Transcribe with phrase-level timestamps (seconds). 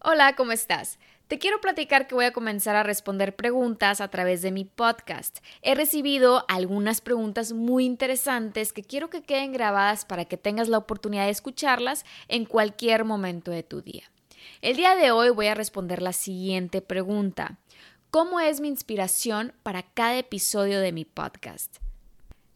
[0.00, 0.96] Hola, ¿cómo estás?
[1.26, 5.38] Te quiero platicar que voy a comenzar a responder preguntas a través de mi podcast.
[5.60, 10.78] He recibido algunas preguntas muy interesantes que quiero que queden grabadas para que tengas la
[10.78, 14.04] oportunidad de escucharlas en cualquier momento de tu día.
[14.62, 17.58] El día de hoy voy a responder la siguiente pregunta.
[18.12, 21.78] ¿Cómo es mi inspiración para cada episodio de mi podcast?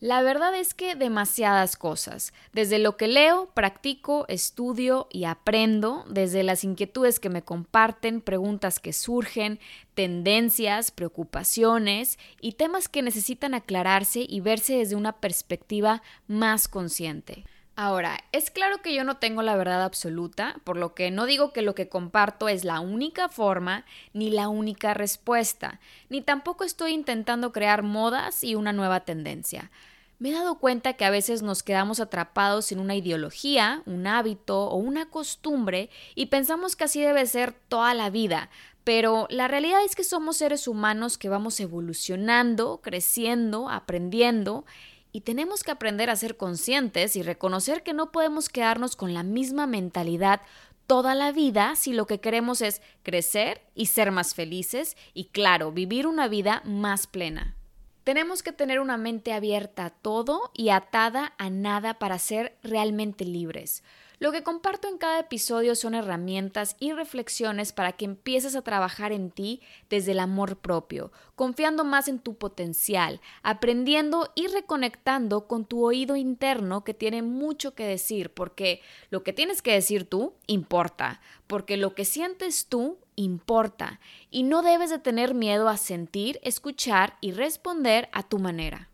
[0.03, 6.43] La verdad es que demasiadas cosas, desde lo que leo, practico, estudio y aprendo, desde
[6.43, 9.61] las inquietudes que me comparten, preguntas que surgen,
[9.95, 17.45] tendencias, preocupaciones y temas que necesitan aclararse y verse desde una perspectiva más consciente.
[17.77, 21.53] Ahora, es claro que yo no tengo la verdad absoluta, por lo que no digo
[21.53, 26.91] que lo que comparto es la única forma ni la única respuesta, ni tampoco estoy
[26.91, 29.71] intentando crear modas y una nueva tendencia
[30.19, 34.67] me he dado cuenta que a veces nos quedamos atrapados en una ideología, un hábito
[34.67, 38.51] o una costumbre y pensamos que así debe ser toda la vida,
[38.85, 44.65] pero la realidad es que somos seres humanos que vamos evolucionando, creciendo, aprendiendo
[45.13, 49.23] y tenemos que aprender a ser conscientes y reconocer que no podemos quedarnos con la
[49.23, 50.41] misma mentalidad
[50.87, 55.73] toda la vida si lo que queremos es crecer y ser más felices y claro,
[55.73, 57.57] vivir una vida más plena.
[58.05, 63.25] Tenemos que tener una mente abierta a todo y atada a nada para ser realmente
[63.25, 63.85] libres.
[64.19, 69.11] Lo que comparto en cada episodio son herramientas y reflexiones para que empieces a trabajar
[69.11, 75.65] en ti desde el amor propio, confiando más en tu potencial, aprendiendo y reconectando con
[75.65, 78.81] tu oído interno que tiene mucho que decir, porque
[79.11, 84.01] lo que tienes que decir tú importa, porque lo que sientes tú importa
[84.31, 88.89] y no debes de tener miedo a sentir, escuchar y responder a tu manera.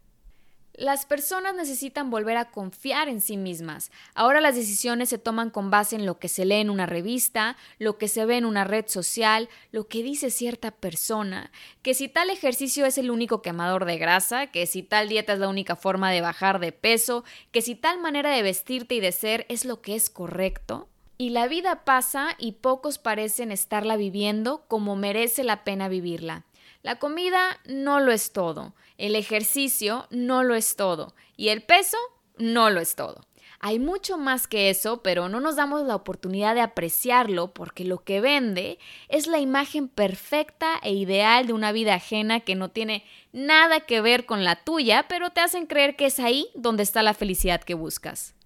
[0.78, 3.90] Las personas necesitan volver a confiar en sí mismas.
[4.14, 7.56] Ahora las decisiones se toman con base en lo que se lee en una revista,
[7.80, 11.50] lo que se ve en una red social, lo que dice cierta persona,
[11.82, 15.40] que si tal ejercicio es el único quemador de grasa, que si tal dieta es
[15.40, 19.10] la única forma de bajar de peso, que si tal manera de vestirte y de
[19.10, 20.88] ser es lo que es correcto.
[21.18, 26.44] Y la vida pasa y pocos parecen estarla viviendo como merece la pena vivirla.
[26.82, 31.98] La comida no lo es todo, el ejercicio no lo es todo y el peso
[32.38, 33.26] no lo es todo.
[33.60, 38.04] Hay mucho más que eso, pero no nos damos la oportunidad de apreciarlo porque lo
[38.04, 43.04] que vende es la imagen perfecta e ideal de una vida ajena que no tiene
[43.32, 47.02] nada que ver con la tuya, pero te hacen creer que es ahí donde está
[47.02, 48.36] la felicidad que buscas.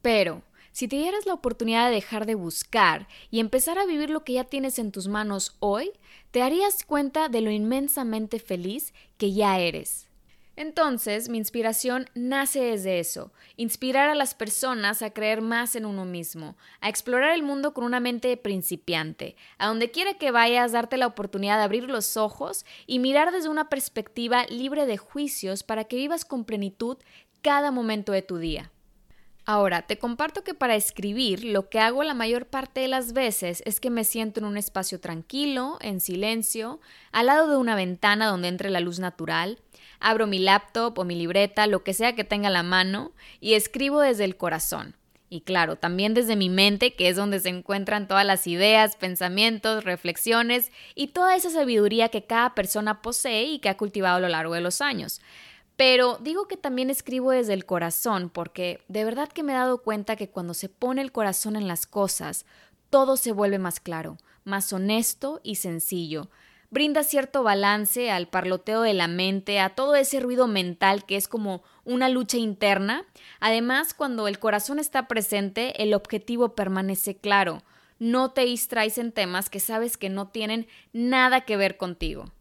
[0.00, 4.24] Pero, si te dieras la oportunidad de dejar de buscar y empezar a vivir lo
[4.24, 5.92] que ya tienes en tus manos hoy,
[6.30, 10.08] te darías cuenta de lo inmensamente feliz que ya eres.
[10.54, 16.04] Entonces, mi inspiración nace desde eso, inspirar a las personas a creer más en uno
[16.04, 20.98] mismo, a explorar el mundo con una mente principiante, a donde quiera que vayas, darte
[20.98, 25.84] la oportunidad de abrir los ojos y mirar desde una perspectiva libre de juicios para
[25.84, 26.98] que vivas con plenitud
[27.40, 28.70] cada momento de tu día.
[29.44, 33.60] Ahora, te comparto que para escribir lo que hago la mayor parte de las veces
[33.66, 36.80] es que me siento en un espacio tranquilo, en silencio,
[37.10, 39.58] al lado de una ventana donde entre la luz natural,
[39.98, 43.10] abro mi laptop o mi libreta, lo que sea que tenga a la mano,
[43.40, 44.94] y escribo desde el corazón.
[45.28, 49.82] Y claro, también desde mi mente, que es donde se encuentran todas las ideas, pensamientos,
[49.82, 54.28] reflexiones y toda esa sabiduría que cada persona posee y que ha cultivado a lo
[54.28, 55.22] largo de los años.
[55.76, 59.82] Pero digo que también escribo desde el corazón porque de verdad que me he dado
[59.82, 62.44] cuenta que cuando se pone el corazón en las cosas,
[62.90, 66.28] todo se vuelve más claro, más honesto y sencillo.
[66.70, 71.28] Brinda cierto balance al parloteo de la mente, a todo ese ruido mental que es
[71.28, 73.04] como una lucha interna.
[73.40, 77.62] Además, cuando el corazón está presente, el objetivo permanece claro.
[77.98, 82.32] No te distraes en temas que sabes que no tienen nada que ver contigo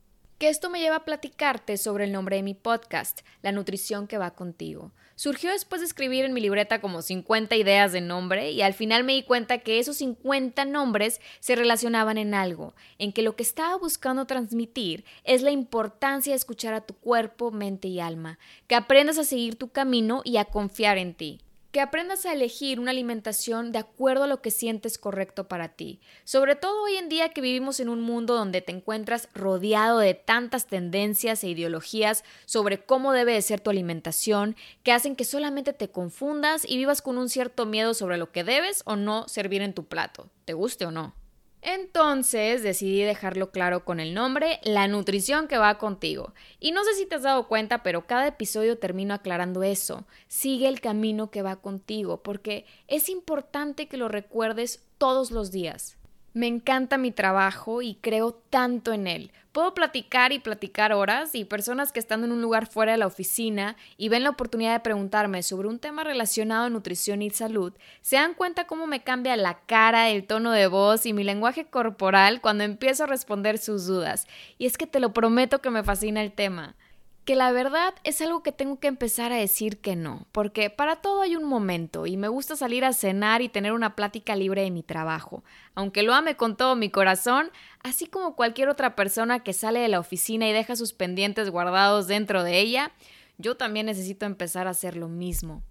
[0.41, 4.17] que esto me lleva a platicarte sobre el nombre de mi podcast, La nutrición que
[4.17, 4.91] va contigo.
[5.13, 9.03] Surgió después de escribir en mi libreta como 50 ideas de nombre y al final
[9.03, 13.43] me di cuenta que esos 50 nombres se relacionaban en algo, en que lo que
[13.43, 18.73] estaba buscando transmitir es la importancia de escuchar a tu cuerpo, mente y alma, que
[18.73, 21.39] aprendas a seguir tu camino y a confiar en ti.
[21.71, 26.01] Que aprendas a elegir una alimentación de acuerdo a lo que sientes correcto para ti.
[26.23, 30.13] Sobre todo hoy en día que vivimos en un mundo donde te encuentras rodeado de
[30.13, 35.73] tantas tendencias e ideologías sobre cómo debe de ser tu alimentación, que hacen que solamente
[35.73, 39.61] te confundas y vivas con un cierto miedo sobre lo que debes o no servir
[39.61, 41.20] en tu plato, te guste o no.
[41.61, 46.33] Entonces decidí dejarlo claro con el nombre, la nutrición que va contigo.
[46.59, 50.05] Y no sé si te has dado cuenta, pero cada episodio termino aclarando eso.
[50.27, 55.97] Sigue el camino que va contigo, porque es importante que lo recuerdes todos los días.
[56.33, 59.31] Me encanta mi trabajo y creo tanto en él.
[59.51, 63.07] Puedo platicar y platicar horas y personas que están en un lugar fuera de la
[63.07, 67.73] oficina y ven la oportunidad de preguntarme sobre un tema relacionado a nutrición y salud,
[67.99, 71.65] se dan cuenta cómo me cambia la cara, el tono de voz y mi lenguaje
[71.65, 74.25] corporal cuando empiezo a responder sus dudas.
[74.57, 76.77] Y es que te lo prometo que me fascina el tema
[77.25, 80.97] que la verdad es algo que tengo que empezar a decir que no, porque para
[80.97, 84.63] todo hay un momento y me gusta salir a cenar y tener una plática libre
[84.63, 85.43] de mi trabajo.
[85.75, 87.51] Aunque lo ame con todo mi corazón,
[87.83, 92.07] así como cualquier otra persona que sale de la oficina y deja sus pendientes guardados
[92.07, 92.91] dentro de ella,
[93.37, 95.61] yo también necesito empezar a hacer lo mismo.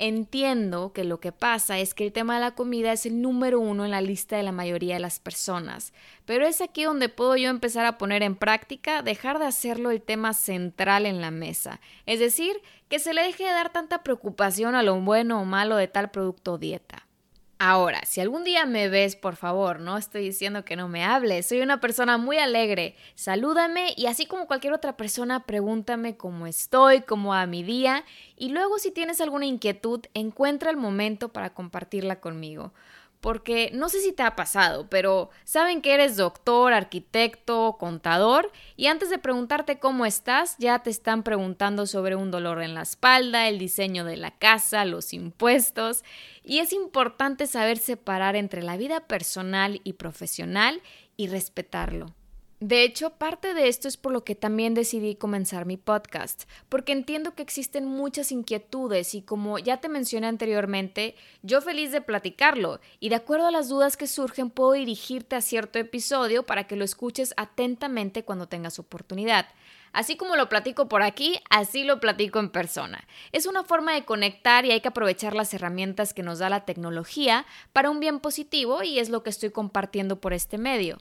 [0.00, 3.58] Entiendo que lo que pasa es que el tema de la comida es el número
[3.58, 5.92] uno en la lista de la mayoría de las personas,
[6.24, 10.00] pero es aquí donde puedo yo empezar a poner en práctica dejar de hacerlo el
[10.00, 14.76] tema central en la mesa, es decir, que se le deje de dar tanta preocupación
[14.76, 17.07] a lo bueno o malo de tal producto o dieta.
[17.60, 21.46] Ahora, si algún día me ves, por favor, no estoy diciendo que no me hables,
[21.48, 27.00] soy una persona muy alegre, salúdame y así como cualquier otra persona, pregúntame cómo estoy,
[27.00, 28.04] cómo va mi día.
[28.36, 32.72] Y luego si tienes alguna inquietud, encuentra el momento para compartirla conmigo
[33.20, 38.86] porque no sé si te ha pasado, pero saben que eres doctor, arquitecto, contador, y
[38.86, 43.48] antes de preguntarte cómo estás, ya te están preguntando sobre un dolor en la espalda,
[43.48, 46.04] el diseño de la casa, los impuestos,
[46.44, 50.82] y es importante saber separar entre la vida personal y profesional
[51.16, 52.17] y respetarlo.
[52.60, 56.90] De hecho, parte de esto es por lo que también decidí comenzar mi podcast, porque
[56.90, 62.80] entiendo que existen muchas inquietudes y como ya te mencioné anteriormente, yo feliz de platicarlo
[62.98, 66.74] y de acuerdo a las dudas que surgen puedo dirigirte a cierto episodio para que
[66.74, 69.46] lo escuches atentamente cuando tengas oportunidad.
[69.92, 73.06] Así como lo platico por aquí, así lo platico en persona.
[73.30, 76.64] Es una forma de conectar y hay que aprovechar las herramientas que nos da la
[76.64, 80.98] tecnología para un bien positivo y es lo que estoy compartiendo por este medio.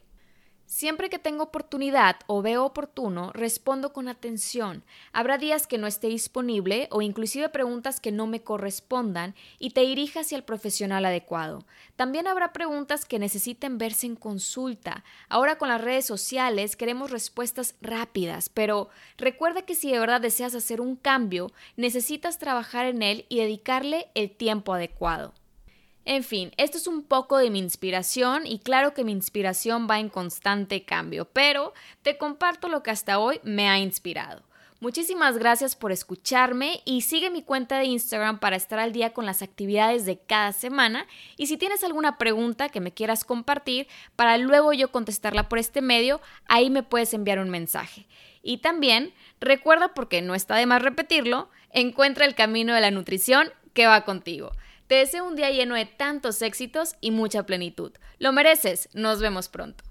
[0.68, 4.84] Siempre que tengo oportunidad o veo oportuno, respondo con atención.
[5.14, 9.82] Habrá días que no esté disponible o inclusive preguntas que no me correspondan y te
[9.82, 11.66] dirija hacia el profesional adecuado.
[11.96, 15.06] También habrá preguntas que necesiten verse en consulta.
[15.30, 20.54] Ahora con las redes sociales queremos respuestas rápidas, pero recuerda que si de verdad deseas
[20.54, 25.34] hacer un cambio, necesitas trabajar en él y dedicarle el tiempo adecuado.
[26.10, 30.00] En fin, esto es un poco de mi inspiración y claro que mi inspiración va
[30.00, 34.42] en constante cambio, pero te comparto lo que hasta hoy me ha inspirado.
[34.80, 39.26] Muchísimas gracias por escucharme y sigue mi cuenta de Instagram para estar al día con
[39.26, 44.38] las actividades de cada semana y si tienes alguna pregunta que me quieras compartir para
[44.38, 48.08] luego yo contestarla por este medio, ahí me puedes enviar un mensaje.
[48.42, 53.52] Y también recuerda, porque no está de más repetirlo, encuentra el camino de la nutrición
[53.74, 54.54] que va contigo.
[54.88, 57.92] Te deseo un día lleno de tantos éxitos y mucha plenitud.
[58.20, 58.88] Lo mereces.
[58.94, 59.84] Nos vemos pronto.